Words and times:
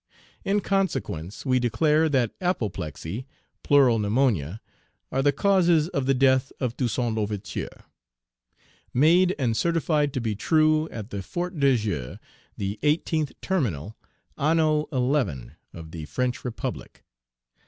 In 0.43 0.61
consequence, 0.61 1.45
we 1.45 1.59
declare 1.59 2.09
that 2.09 2.33
apoplexy, 2.41 3.27
pleuro 3.63 3.99
pneumonia, 4.01 4.59
are 5.11 5.21
the 5.21 5.31
causes 5.31 5.89
of 5.89 6.07
the 6.07 6.15
death 6.15 6.51
of 6.59 6.75
Toussaint 6.75 7.13
L'Ouverture. 7.13 7.83
Made 8.95 9.35
and 9.37 9.55
certified 9.55 10.11
to 10.13 10.19
be 10.19 10.33
true, 10.33 10.89
at 10.89 11.11
the 11.11 11.21
Fort 11.21 11.59
de 11.59 11.75
Joux, 11.75 12.17
the 12.57 12.79
18th 12.81 13.33
Terminal, 13.43 13.95
An 14.39 14.57
XI. 14.57 15.51
of 15.71 15.91
the 15.91 16.05
French 16.05 16.43
Republic. 16.43 17.03